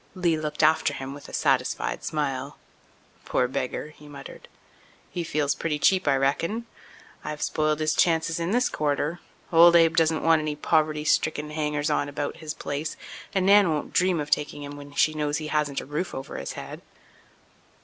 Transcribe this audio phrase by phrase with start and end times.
[0.15, 2.57] Lee looked after him with a satisfied smile.
[3.23, 4.47] "Poor beggar!" he muttered.
[5.11, 6.65] "He feels pretty cheap I reckon.
[7.23, 9.19] I've spoiled his chances in this quarter.
[9.53, 12.97] Old Abe doesn't want any poverty stricken hangers on about his place
[13.35, 16.35] and Nan won't dream of taking him when she knows he hasn't a roof over
[16.39, 16.81] his head."